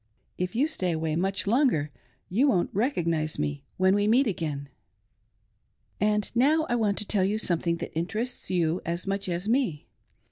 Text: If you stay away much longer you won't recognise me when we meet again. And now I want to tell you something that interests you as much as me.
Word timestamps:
If 0.35 0.55
you 0.55 0.65
stay 0.65 0.93
away 0.93 1.15
much 1.15 1.45
longer 1.45 1.91
you 2.27 2.47
won't 2.47 2.71
recognise 2.73 3.37
me 3.37 3.65
when 3.77 3.93
we 3.93 4.07
meet 4.07 4.25
again. 4.25 4.67
And 5.99 6.35
now 6.35 6.65
I 6.67 6.75
want 6.75 6.97
to 6.97 7.05
tell 7.05 7.23
you 7.23 7.37
something 7.37 7.77
that 7.77 7.93
interests 7.95 8.49
you 8.49 8.81
as 8.83 9.05
much 9.05 9.29
as 9.29 9.47
me. 9.47 9.85